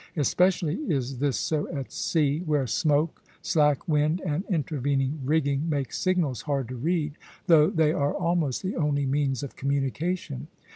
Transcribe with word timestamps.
Especially 0.17 0.77
is 0.91 1.19
this 1.19 1.37
so 1.37 1.69
at 1.71 1.91
sea, 1.91 2.39
where 2.47 2.65
smoke, 2.65 3.21
slack 3.43 3.87
wind, 3.87 4.19
and 4.25 4.43
intervening 4.49 5.19
rigging 5.23 5.69
make 5.69 5.93
signals 5.93 6.41
hard 6.41 6.69
to 6.69 6.75
read, 6.75 7.13
though 7.45 7.69
they 7.69 7.93
are 7.93 8.15
almost 8.15 8.63
the 8.63 8.75
only 8.75 9.05
means 9.05 9.43
of 9.43 9.55
communication. 9.55 10.47